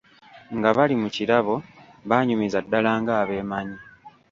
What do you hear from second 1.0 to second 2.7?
mu kirabo, baanyumiza